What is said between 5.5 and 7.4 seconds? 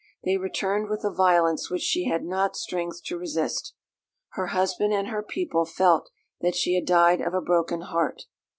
felt that she had died of a